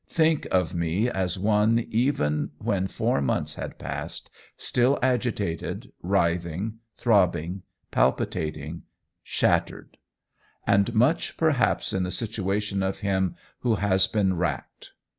[0.09, 7.61] Think of me, as one, even when four months had passed, still agitated, writhing, throbbing,
[7.91, 8.81] palpitating,
[9.21, 9.97] shattered;
[10.65, 14.93] and much perhaps in the situation of him who has been racked."